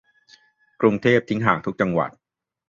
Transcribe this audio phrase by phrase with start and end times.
[0.81, 2.11] กรุงเทพทิ้งห่างทุกจังหวัด